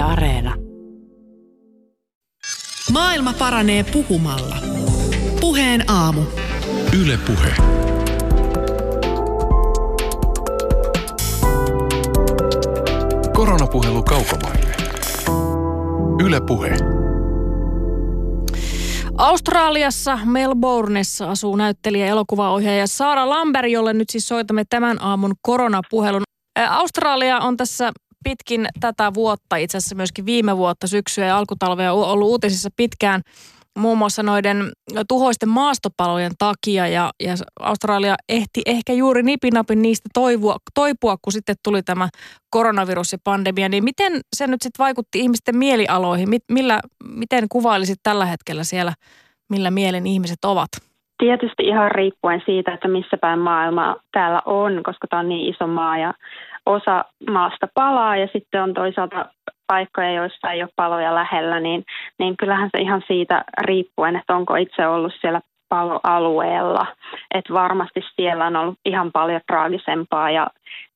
[0.00, 0.54] Yle Areena.
[2.92, 4.56] Maailma paranee puhumalla.
[5.40, 6.22] Puheen aamu.
[7.00, 7.54] Yle Puhe.
[13.34, 14.74] Koronapuhelu kaukomaille.
[16.24, 16.76] Yle Puhe.
[19.16, 26.22] Australiassa Melbourneessa asuu näyttelijä ja elokuvaohjaaja Saara Lambert, jolle nyt siis soitamme tämän aamun koronapuhelun.
[26.70, 27.92] Australia on tässä
[28.24, 33.22] pitkin tätä vuotta, itse asiassa myöskin viime vuotta, syksyä ja alkutalvea ollut uutisissa pitkään
[33.78, 34.72] muun muassa noiden
[35.08, 41.56] tuhoisten maastopalojen takia ja, ja Australia ehti ehkä juuri nipinapin niistä toivua, toipua, kun sitten
[41.64, 42.08] tuli tämä
[42.50, 46.28] koronavirus ja pandemia, niin miten se nyt sitten vaikutti ihmisten mielialoihin?
[46.50, 48.94] Millä, miten kuvailisit tällä hetkellä siellä,
[49.50, 50.68] millä mielen ihmiset ovat?
[51.20, 55.66] Tietysti ihan riippuen siitä, että missä päin maailmaa täällä on, koska tämä on niin iso
[55.66, 56.14] maa ja
[56.66, 59.26] osa maasta palaa ja sitten on toisaalta
[59.66, 61.84] paikkoja, joissa ei ole paloja lähellä, niin,
[62.18, 66.86] niin kyllähän se ihan siitä riippuen, että onko itse ollut siellä paloalueella.
[67.34, 70.46] Että varmasti siellä on ollut ihan paljon traagisempaa ja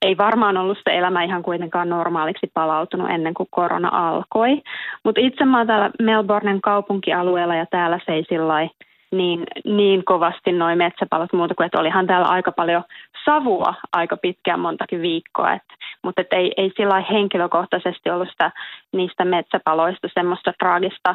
[0.03, 4.63] ei varmaan ollut se elämä ihan kuitenkaan normaaliksi palautunut ennen kuin korona alkoi.
[5.05, 8.69] Mutta itse mä oon täällä Melbournen kaupunkialueella ja täällä se ei sillä
[9.15, 12.85] niin, niin kovasti noin metsäpalot muuta kuin, että olihan täällä aika paljon
[13.25, 15.63] savua aika pitkään montakin viikkoa, et,
[16.05, 18.53] mutta et ei, ei sillä henkilökohtaisesti ollut sitä,
[18.93, 21.15] niistä metsäpaloista semmoista traagista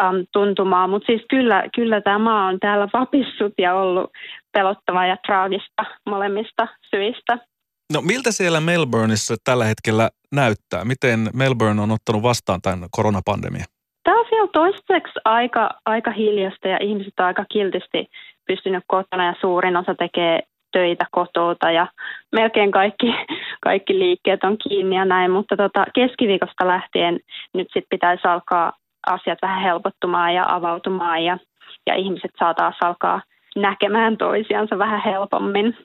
[0.00, 4.10] um, tuntumaa, mutta siis kyllä, kyllä tämä maa on täällä vapissut ja ollut
[4.52, 7.38] pelottavaa ja traagista molemmista syistä.
[7.92, 10.84] No miltä siellä Melbourneissa tällä hetkellä näyttää?
[10.84, 13.79] Miten Melbourne on ottanut vastaan tämän koronapandemian?
[14.52, 18.10] Toistaiseksi aika, aika hiljasta ja ihmiset on aika kiltisti
[18.46, 20.40] pystynyt kotona ja suurin osa tekee
[20.72, 21.86] töitä kotouta ja
[22.32, 23.06] melkein kaikki,
[23.68, 27.20] kaikki liikkeet on kiinni ja näin, mutta tota, keskiviikosta lähtien
[27.54, 28.72] nyt sitten pitäisi alkaa
[29.06, 31.38] asiat vähän helpottumaan ja avautumaan ja,
[31.86, 33.22] ja ihmiset saa taas alkaa
[33.56, 35.76] näkemään toisiansa vähän helpommin.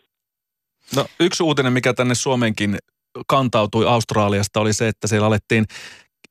[0.96, 2.78] No yksi uutinen, mikä tänne Suomeenkin
[3.28, 5.66] kantautui Australiasta oli se, että siellä alettiin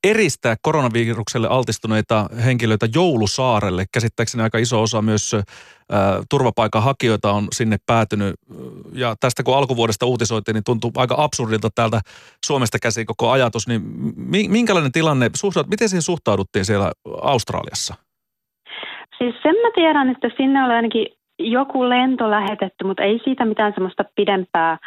[0.05, 3.85] eristää koronavirukselle altistuneita henkilöitä Joulusaarelle.
[3.93, 5.41] Käsittääkseni aika iso osa myös ä,
[6.31, 8.35] turvapaikanhakijoita on sinne päätynyt.
[8.93, 12.01] Ja tästä kun alkuvuodesta uutisoitiin, niin tuntuu aika absurdilta täältä
[12.47, 13.69] Suomesta käsi koko ajatus.
[13.69, 13.83] Niin
[14.51, 15.31] minkälainen tilanne,
[15.71, 16.93] miten siihen suhtauduttiin siellä
[17.23, 17.95] Australiassa?
[19.19, 21.07] Siis sen mä tiedän, että sinne oli ainakin
[21.39, 24.79] joku lento lähetetty, mutta ei siitä mitään semmoista pidempää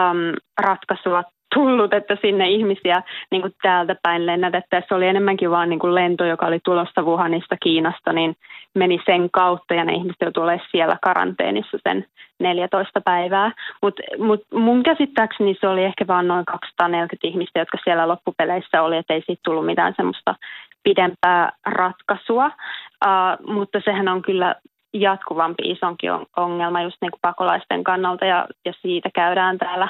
[0.00, 0.16] äm,
[0.60, 1.22] ratkaisua
[1.54, 6.24] tullut, että sinne ihmisiä niin kuin täältä päin lennätettäessä oli enemmänkin vaan niin kuin lento,
[6.24, 8.36] joka oli tulossa Wuhanista Kiinasta, niin
[8.74, 12.06] meni sen kautta ja ne ihmiset joutuivat olemaan siellä karanteenissa sen
[12.38, 13.52] 14 päivää.
[13.82, 18.96] Mutta mut mun käsittääkseni se oli ehkä vain noin 240 ihmistä, jotka siellä loppupeleissä oli,
[18.96, 20.34] että ei siitä tullut mitään semmoista
[20.82, 22.46] pidempää ratkaisua.
[22.46, 24.54] Uh, mutta sehän on kyllä
[24.94, 29.88] jatkuvampi isonkin ongelma just niin kuin pakolaisten kannalta ja, ja siitä käydään täällä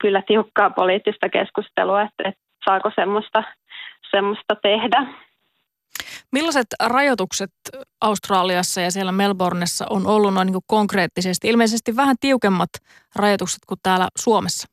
[0.00, 3.42] kyllä tiukkaa poliittista keskustelua, että, että saako semmoista,
[4.10, 5.06] semmoista tehdä.
[6.32, 7.50] Millaiset rajoitukset
[8.00, 11.48] Australiassa ja siellä Melbourneessa on ollut noin niin konkreettisesti?
[11.48, 12.70] Ilmeisesti vähän tiukemmat
[13.16, 14.68] rajoitukset kuin täällä Suomessa.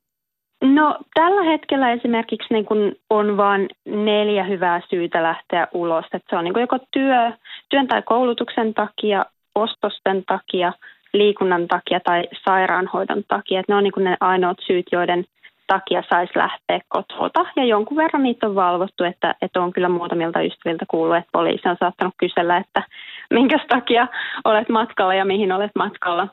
[0.62, 6.06] No tällä hetkellä esimerkiksi niin kun on vain neljä hyvää syytä lähteä ulos.
[6.06, 7.32] Että se on niin joko työ,
[7.70, 9.26] työn tai koulutuksen takia,
[9.56, 10.74] ostosten takia,
[11.18, 13.60] liikunnan takia tai sairaanhoidon takia.
[13.60, 15.26] Että ne on niin ne ainoat syyt, joiden
[15.68, 17.46] takia saisi lähteä kotota.
[17.56, 21.70] Ja jonkun verran niitä on valvottu, että, että on kyllä muutamilta ystäviltä kuullut, että poliisi
[21.70, 22.84] on saattanut kysellä, että
[23.30, 24.08] minkä takia
[24.46, 26.28] olet matkalla ja mihin olet matkalla.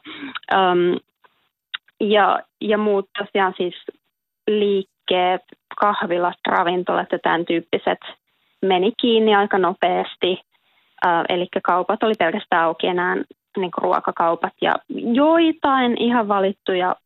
[0.55, 0.99] Um,
[2.01, 3.75] ja, ja muut tosiaan siis
[4.47, 5.43] liikkeet,
[5.81, 7.99] kahvilat, ravintolat ja tämän tyyppiset
[8.63, 10.41] meni kiinni aika nopeasti.
[11.29, 13.17] Eli kaupat oli pelkästään auki enää
[13.61, 14.75] niin ruokakaupat ja
[15.13, 16.97] joitain ihan valittuja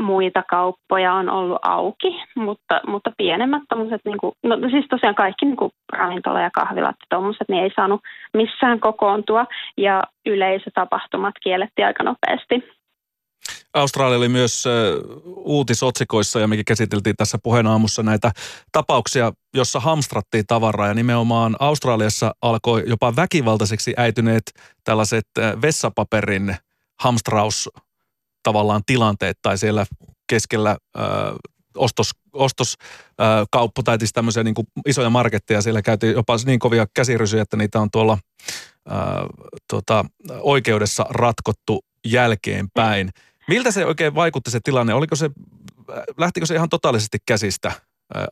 [0.00, 5.46] muita kauppoja on ollut auki, mutta, mutta pienemmät tommoset, niin kuin, no siis tosiaan kaikki
[5.46, 8.00] niin kuin ravintola ja kahvilat ja tommoset, niin ei saanut
[8.34, 9.46] missään kokoontua
[9.76, 12.79] ja yleisötapahtumat kiellettiin aika nopeasti.
[13.74, 14.64] Australia oli myös
[15.26, 18.32] uutisotsikoissa ja mekin käsiteltiin tässä puheen aamussa näitä
[18.72, 24.42] tapauksia, jossa hamstrattiin tavaraa ja nimenomaan Australiassa alkoi jopa väkivaltaiseksi äityneet
[24.84, 25.26] tällaiset
[25.62, 26.56] vessapaperin
[27.00, 27.68] hamstraus
[28.42, 29.86] tavallaan tilanteet tai siellä
[30.28, 31.00] keskellä ö,
[31.76, 34.54] ostos, ostoskauppa tai siis tämmöisiä niin
[34.86, 35.62] isoja marketteja.
[35.62, 38.18] Siellä käytiin jopa niin kovia käsirysyjä, että niitä on tuolla
[38.88, 38.92] ö,
[39.68, 40.04] tota,
[40.40, 43.10] oikeudessa ratkottu jälkeenpäin.
[43.50, 44.94] Miltä se oikein vaikutti se tilanne?
[44.94, 45.30] Oliko se,
[46.18, 47.72] lähtikö se ihan totaalisesti käsistä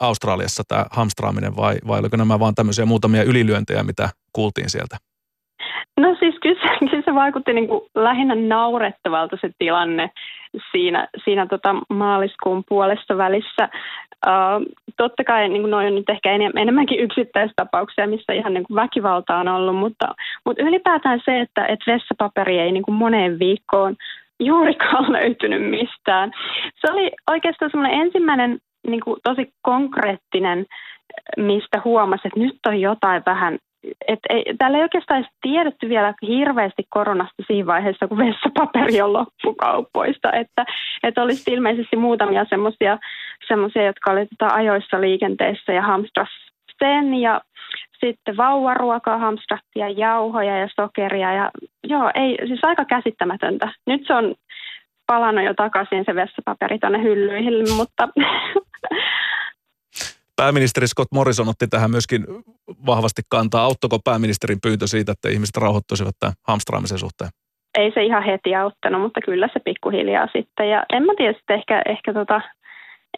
[0.01, 4.97] Australiassa tämä hamstraaminen vai, vai oliko nämä vaan tämmöisiä muutamia ylilyöntejä, mitä kuultiin sieltä?
[6.01, 10.11] No siis kyllä se, kyllä se vaikutti niin kuin lähinnä naurettavalta se tilanne
[10.73, 13.69] siinä, siinä tota maaliskuun puolessa välissä.
[14.27, 19.37] Uh, totta kai niin kuin on nyt ehkä enemmänkin yksittäistapauksia, missä ihan niin kuin väkivalta
[19.37, 20.15] on ollut, mutta,
[20.45, 23.97] mutta ylipäätään se, että, että vessapaperi ei niin kuin moneen viikkoon
[24.41, 26.33] juurikaan löytynyt mistään.
[26.81, 30.67] Se oli oikeastaan semmoinen ensimmäinen niin kuin tosi konkreettinen,
[31.37, 33.59] mistä huomasi, että nyt on jotain vähän
[34.09, 39.13] et ei, täällä ei oikeastaan edes tiedetty vielä hirveästi koronasta siinä vaiheessa, kun vessapaperi on
[39.13, 40.33] loppukaupoista.
[40.33, 40.65] Että,
[41.03, 42.47] että olisi ilmeisesti muutamia
[43.49, 46.29] semmoisia, jotka olivat tota ajoissa liikenteessä ja hamstras
[46.79, 47.41] sen ja
[48.01, 51.33] sitten vauvaruokaa, hamstrattia, jauhoja ja sokeria.
[51.33, 51.51] Ja,
[51.85, 53.73] joo, ei, siis aika käsittämätöntä.
[53.87, 54.35] Nyt se on
[55.07, 58.09] palannut jo takaisin se vessapaperi tuonne hyllyihin, mutta
[60.37, 62.25] Pääministeri Scott Morrison otti tähän myöskin
[62.87, 63.65] vahvasti kantaa.
[63.65, 67.31] Auttoiko pääministerin pyyntö siitä, että ihmiset rauhoittuisivat tämän hamstraamisen suhteen?
[67.79, 70.71] Ei se ihan heti auttanut, mutta kyllä se pikkuhiljaa sitten.
[70.71, 72.41] Ja en mä tiedä, sitten ehkä, ehkä, tota,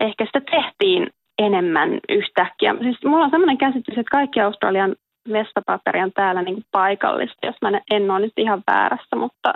[0.00, 1.08] ehkä sitä tehtiin
[1.46, 2.74] enemmän yhtäkkiä.
[2.82, 4.96] Siis mulla on sellainen käsitys, että kaikki Australian
[5.32, 9.52] vessapaperi on täällä niin paikallista, jos mä en ole nyt ihan väärässä, mutta,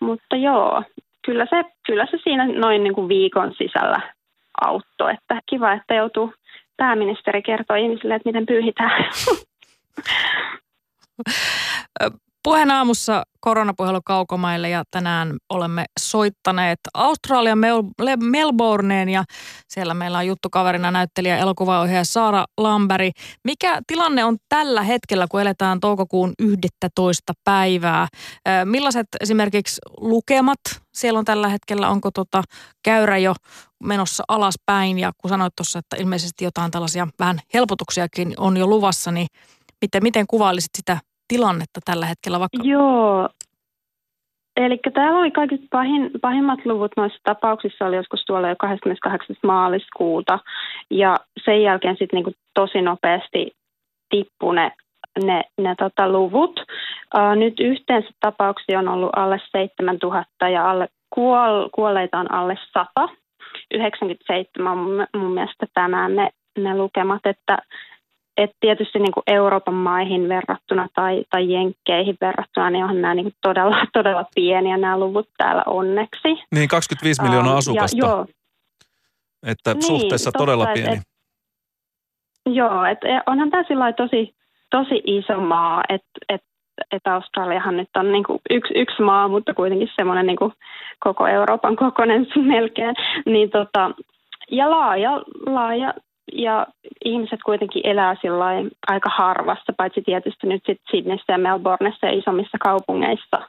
[0.00, 0.82] mutta joo,
[1.26, 4.00] kyllä se, kyllä se siinä noin niin kuin viikon sisällä
[4.60, 5.12] auttoi.
[5.12, 6.34] Että kiva, että joutuu
[6.76, 9.04] pääministeri kertoo ihmisille, että miten pyyhitään.
[12.42, 19.24] Puheen aamussa koronapuhelu kaukomaille ja tänään olemme soittaneet Australian Mel- Melbourneen ja
[19.68, 23.10] siellä meillä on juttukaverina näyttelijä elokuvaohjaaja Saara Lamberi.
[23.44, 27.32] Mikä tilanne on tällä hetkellä, kun eletään toukokuun 11.
[27.44, 28.08] päivää?
[28.64, 30.60] Millaiset esimerkiksi lukemat
[30.94, 31.88] siellä on tällä hetkellä?
[31.88, 32.42] Onko tota
[32.82, 33.34] käyrä jo
[33.84, 39.10] menossa alaspäin ja kun sanoit tuossa, että ilmeisesti jotain tällaisia vähän helpotuksiakin on jo luvassa,
[39.10, 39.26] niin
[39.82, 40.98] miten, miten kuvailisit sitä
[41.30, 42.38] tilannetta tällä hetkellä?
[42.40, 42.62] Vaikka...
[42.62, 43.28] Joo,
[44.56, 49.36] Eli täällä oli kaikista pahin, pahimmat luvut noissa tapauksissa oli joskus tuolla jo 28.
[49.42, 50.38] maaliskuuta
[50.90, 53.52] ja sen jälkeen sitten niinku tosi nopeasti
[54.10, 54.72] tippu ne,
[55.24, 56.60] ne, ne tota luvut.
[57.14, 63.08] Uh, nyt yhteensä tapauksia on ollut alle 7000 ja alle kuol, kuolleita on alle 100.
[63.74, 67.58] 97 mun, mun mielestä tänään ne, ne lukemat, että
[68.40, 73.24] et tietysti niin kuin Euroopan maihin verrattuna tai, tai Jenkkeihin verrattuna, niin onhan nämä niin
[73.24, 76.28] kuin todella, todella pieniä nämä luvut täällä onneksi.
[76.54, 77.96] Niin, 25 miljoonaa asukasta.
[77.96, 78.26] Ja, joo.
[79.46, 80.96] Että niin, suhteessa totta, todella pieni.
[80.96, 81.02] Et,
[82.46, 84.34] joo, että onhan tämä tosi,
[84.70, 86.42] tosi iso maa, että et,
[86.92, 90.52] et Australiahan nyt on niin kuin yksi, yksi maa, mutta kuitenkin semmoinen niin kuin
[91.00, 92.94] koko Euroopan kokoinen melkein.
[93.26, 93.90] Niin tota,
[94.50, 95.94] ja laaja, laaja
[96.32, 96.66] ja
[97.04, 98.14] ihmiset kuitenkin elää
[98.86, 103.48] aika harvassa, paitsi tietysti nyt sit Sydneyssä ja Melbourneissa ja isommissa kaupungeissa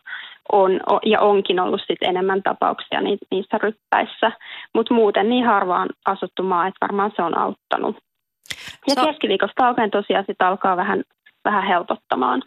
[0.52, 4.32] on ja onkin ollut sit enemmän tapauksia niissä ryppäissä.
[4.76, 7.96] Mutta muuten niin harvaan asuttu maa, että varmaan se on auttanut.
[8.88, 11.04] Ja Sa- keskiviikosta alkaen tosiaan sit alkaa vähän,
[11.46, 12.42] vähän helpottamaan.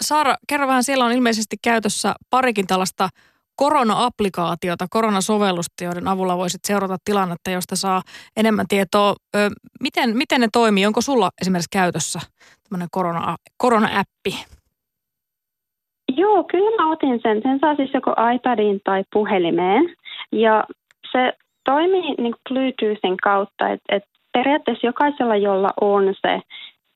[0.00, 3.08] Saara, kerro vähän, siellä on ilmeisesti käytössä parikin tällaista
[3.58, 8.02] korona-applikaatiota, koronasovellusta, joiden avulla voisit seurata tilannetta, josta saa
[8.36, 9.14] enemmän tietoa.
[9.36, 9.38] Ö,
[9.80, 10.86] miten, miten ne toimii?
[10.86, 12.20] Onko sulla esimerkiksi käytössä
[12.68, 14.32] tämmöinen korona, korona-appi?
[16.16, 17.42] Joo, kyllä mä otin sen.
[17.42, 19.94] Sen saa siis joko iPadiin tai puhelimeen.
[20.32, 20.64] Ja
[21.12, 21.32] se
[21.64, 26.40] toimii niin Bluetoothin kautta, että et periaatteessa jokaisella, jolla on se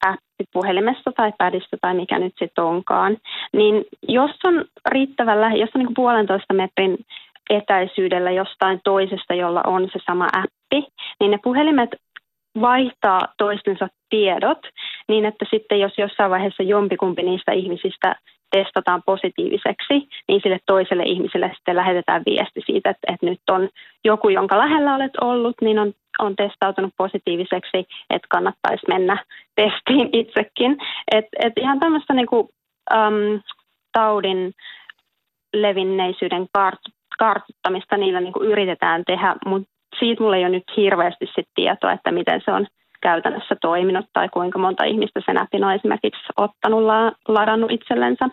[0.07, 3.17] appi puhelimessa tai pädissä tai mikä nyt sitten onkaan,
[3.53, 6.99] niin jos on riittävän lähi, jos on niin puolentoista metrin
[7.51, 11.91] etäisyydellä jostain toisesta, jolla on se sama appi, niin ne puhelimet
[12.61, 14.59] vaihtaa toistensa tiedot
[15.09, 18.17] niin, että sitten jos jossain vaiheessa jompikumpi niistä ihmisistä
[18.53, 23.69] testataan positiiviseksi, niin sille toiselle ihmiselle sitten lähetetään viesti siitä, että, että nyt on
[24.05, 27.79] joku, jonka lähellä olet ollut, niin on, on testautunut positiiviseksi,
[28.11, 29.25] että kannattaisi mennä
[29.61, 30.77] testiin itsekin.
[31.13, 32.51] Et, et ihan tämmöistä niinku,
[32.93, 33.41] äm,
[33.93, 34.53] taudin
[35.55, 39.69] levinneisyyden kart- kartuttamista niillä niinku yritetään tehdä, mutta
[39.99, 42.67] siitä mulla ei ole nyt hirveästi sit tietoa, että miten se on
[43.03, 48.29] käytännössä toiminut tai kuinka monta ihmistä sen appin on esimerkiksi ottanut la- ladannut itsellensä.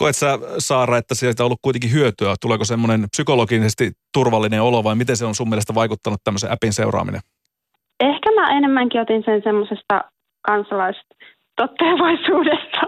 [0.00, 2.34] Koet sä, Saara, että sieltä on ollut kuitenkin hyötyä?
[2.40, 7.20] Tuleeko semmoinen psykologisesti turvallinen olo vai miten se on sun mielestä vaikuttanut tämmöisen appin seuraaminen?
[8.00, 10.04] Ehkä mä enemmänkin otin sen semmoisesta
[10.42, 12.80] kansalaistottelevaisuudesta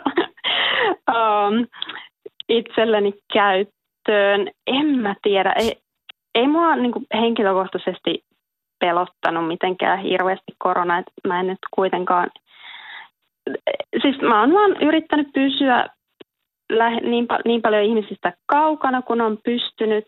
[1.16, 1.66] um,
[2.58, 4.50] itselleni käyttöön.
[4.66, 5.52] En mä tiedä.
[5.52, 5.76] Ei,
[6.34, 8.24] ei mua niin henkilökohtaisesti
[8.80, 12.30] pelottanut mitenkään hirveästi korona, että mä en nyt kuitenkaan,
[14.02, 15.86] siis mä oon vaan yrittänyt pysyä
[17.02, 20.06] niin, niin paljon ihmisistä kaukana, kun on pystynyt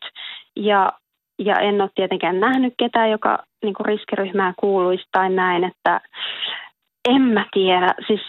[0.56, 0.92] ja,
[1.38, 6.00] ja en ole tietenkään nähnyt ketään, joka niin riskiryhmään kuuluisi tai näin, että
[7.08, 7.94] en mä tiedä.
[8.06, 8.20] Siis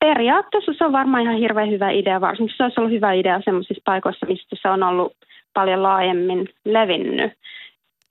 [0.00, 3.82] periaatteessa se on varmaan ihan hirveän hyvä idea, varsinkin se olisi ollut hyvä idea sellaisissa
[3.84, 5.12] paikoissa, mistä se on ollut
[5.54, 7.32] paljon laajemmin levinnyt.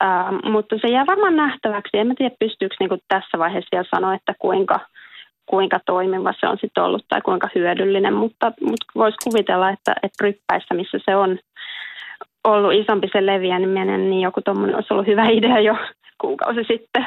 [0.04, 1.98] Uh, mutta se jää varmaan nähtäväksi.
[1.98, 4.80] En mä tiedä, pystyykö niin tässä vaiheessa vielä sanoa, että kuinka,
[5.46, 10.24] kuinka toimiva se on sitten ollut tai kuinka hyödyllinen, mutta, mutta voisi kuvitella, että, että
[10.24, 11.38] ryppäissä, missä se on
[12.44, 15.76] ollut isompi se leviäminen, niin joku tuommoinen olisi ollut hyvä idea jo
[16.20, 17.06] kuukausi sitten.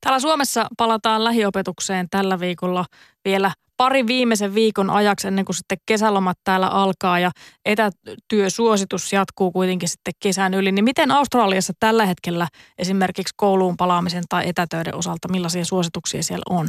[0.00, 2.84] Täällä Suomessa palataan lähiopetukseen tällä viikolla
[3.24, 7.30] vielä pari viimeisen viikon ajaksi ennen kuin sitten kesälomat täällä alkaa ja
[7.64, 10.72] etätyösuositus jatkuu kuitenkin sitten kesän yli.
[10.72, 16.68] Niin miten Australiassa tällä hetkellä esimerkiksi kouluun palaamisen tai etätöiden osalta, millaisia suosituksia siellä on?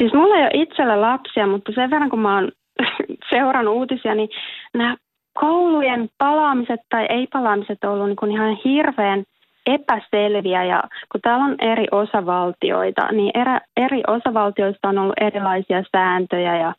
[0.00, 2.52] Siis mulla ei ole itsellä lapsia, mutta sen verran kun mä oon
[3.30, 4.28] seurannut uutisia, niin
[4.74, 4.96] nämä
[5.34, 9.24] koulujen palaamiset tai ei-palaamiset on ollut niin kuin ihan hirveän
[9.66, 10.64] epäselviä.
[10.64, 16.56] Ja kun täällä on eri osavaltioita, niin erä, eri osavaltioista on ollut erilaisia sääntöjä.
[16.56, 16.74] Ja,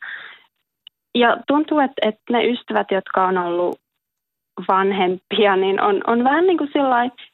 [1.14, 3.78] ja tuntuu, että, että ne ystävät, jotka on ollut
[4.68, 6.70] vanhempia, niin on, on vähän niin kuin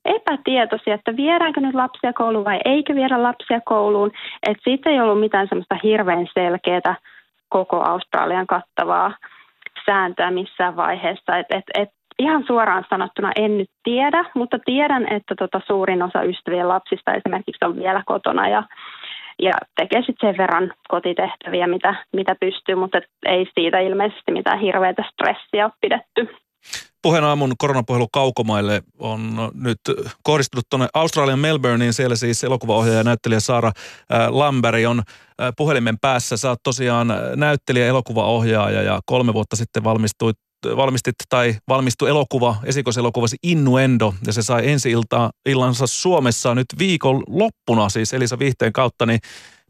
[0.05, 4.11] epätietoisia, että viedäänkö nyt lapsia kouluun vai eikö viedä lapsia kouluun.
[4.43, 6.97] Että siitä ei ollut mitään semmoista hirveän selkeää
[7.49, 9.13] koko Australian kattavaa
[9.87, 11.37] sääntöä missään vaiheessa.
[11.37, 16.23] Et, et, et ihan suoraan sanottuna en nyt tiedä, mutta tiedän, että tota suurin osa
[16.23, 18.63] ystävien lapsista esimerkiksi on vielä kotona ja,
[19.43, 25.05] ja tekee sitten sen verran kotitehtäviä, mitä, mitä pystyy, mutta ei siitä ilmeisesti mitään hirveätä
[25.13, 26.48] stressiä ole pidetty.
[27.03, 29.81] Puheen aamun koronapuhelu kaukomaille on nyt
[30.23, 31.93] kohdistunut tuonne Australian Melbourneen.
[31.93, 33.73] Siellä siis elokuvaohjaaja ja näyttelijä Saara
[34.29, 35.03] Lamberi on
[35.57, 36.37] puhelimen päässä.
[36.37, 40.37] Sä oot tosiaan näyttelijä, elokuvaohjaaja ja kolme vuotta sitten valmistuit
[40.77, 47.23] valmistit tai valmistui elokuva, esikoiselokuvasi Innuendo, ja se sai ensi ilta, illansa Suomessa nyt viikon
[47.29, 49.21] loppuna, siis Elisa Vihteen kautta, niin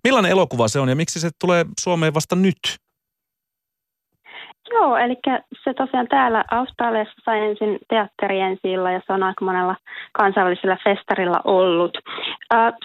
[0.05, 2.59] millainen elokuva se on ja miksi se tulee Suomeen vasta nyt?
[4.73, 5.17] Joo, eli
[5.65, 9.77] se tosiaan täällä Australiassa sai ensin teatteri ensi ja se on aika monella
[10.13, 11.99] kansainvälisellä festarilla ollut.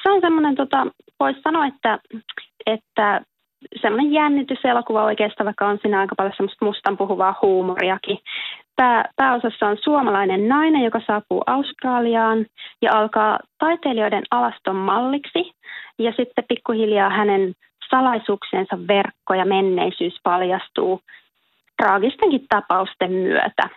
[0.03, 0.87] Se on semmoinen, tota,
[1.19, 1.99] voisi sanoa, että,
[2.65, 3.21] että
[3.81, 8.17] semmoinen jännityselokuva oikeastaan, vaikka on siinä aika paljon semmoista mustan puhuvaa huumoriakin.
[8.75, 12.45] Pää, pääosassa on suomalainen nainen, joka saapuu Australiaan
[12.81, 15.51] ja alkaa taiteilijoiden alaston malliksi.
[15.99, 17.53] Ja sitten pikkuhiljaa hänen
[17.89, 21.01] salaisuuksiensa verkko ja menneisyys paljastuu
[21.81, 23.69] traagistenkin tapausten myötä.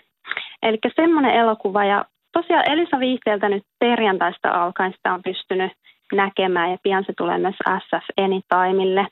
[0.62, 5.72] Eli semmoinen elokuva ja tosiaan Elisa Viihteeltä nyt perjantaista alkaen sitä on pystynyt
[6.12, 9.06] näkemään ja pian se tulee myös SF Anytimeille.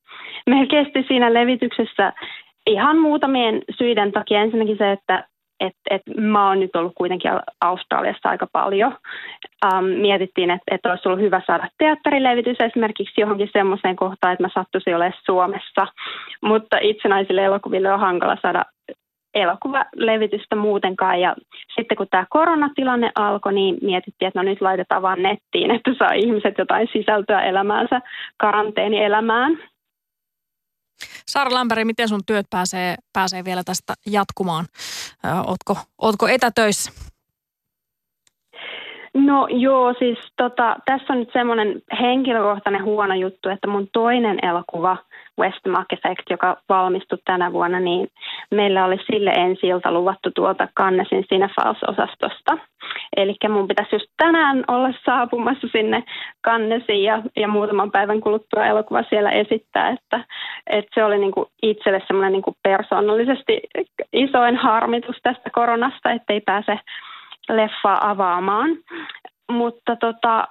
[0.47, 2.13] Meillä kesti siinä levityksessä
[2.67, 4.41] ihan muutamien syiden takia.
[4.41, 5.29] Ensinnäkin se, että
[5.67, 7.31] et, et mä oon nyt ollut kuitenkin
[7.61, 8.97] Australiassa aika paljon.
[9.65, 14.49] Um, mietittiin, että et olisi ollut hyvä saada teatterilevitys esimerkiksi johonkin semmoiseen kohtaan, että mä
[14.55, 15.87] sattuisin olemaan Suomessa.
[16.43, 18.65] Mutta itsenäisille elokuville on hankala saada
[19.35, 21.21] elokuvalevitystä muutenkaan.
[21.21, 21.37] Ja
[21.75, 26.13] sitten kun tämä koronatilanne alkoi, niin mietittiin, että no nyt laitetaan vaan nettiin, että saa
[26.13, 28.01] ihmiset jotain sisältöä elämäänsä,
[28.37, 29.59] karanteenielämään.
[31.27, 34.67] Saara Lämpäri, miten sun työt pääsee, pääsee vielä tästä jatkumaan?
[35.47, 36.93] Ootko, ootko etätöissä?
[39.15, 44.97] No joo, siis tota, tässä on nyt semmoinen henkilökohtainen huono juttu, että mun toinen elokuva–
[45.41, 48.09] Westmark Effect, joka valmistui tänä vuonna, niin
[48.51, 52.59] meillä oli sille ensi ilta luvattu tuolta Kannesin Cinefiles-osastosta.
[53.17, 56.05] Eli mun pitäisi just tänään olla saapumassa sinne
[56.41, 60.25] Kannesiin ja, ja muutaman päivän kuluttua elokuva siellä esittää, että,
[60.67, 63.61] että se oli niinku itselle semmoinen niinku persoonallisesti
[64.13, 66.79] isoin harmitus tästä koronasta, ettei pääse
[67.49, 68.71] leffaa avaamaan.
[69.53, 70.49] Mutta tota,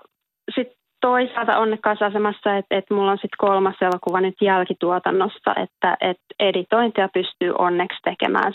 [0.56, 6.24] sitten toisaalta onnekkaassa asemassa, että, että mulla on sitten kolmas elokuva nyt jälkituotannossa, että, että
[6.40, 8.54] editointia pystyy onneksi tekemään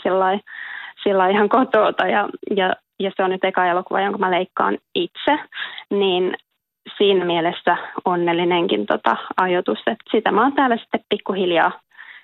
[1.03, 5.39] sillä ihan kotota ja, ja, ja se on nyt eka elokuva, jonka mä leikkaan itse,
[5.89, 6.37] niin
[6.97, 11.71] siinä mielessä onnellinenkin tota ajoitus, että sitä mä oon täällä sitten pikkuhiljaa,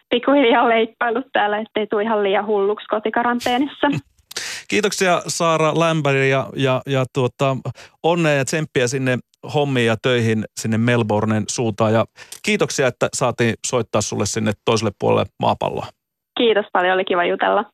[0.10, 3.88] pikkuhiljaa leikkailut täällä, ettei tule ihan liian hulluksi kotikaranteenissa.
[4.70, 7.58] Kiitoksia Saara Lämpäri ja, ja, ja tuota,
[8.04, 9.18] onnea ja tsemppiä sinne
[9.54, 11.94] hommiin ja töihin sinne Melbournen suuntaan.
[11.94, 12.06] Ja
[12.46, 15.88] kiitoksia, että saatiin soittaa sulle sinne toiselle puolelle maapalloa.
[16.38, 17.66] Kiitos paljon, oli kiva jutella.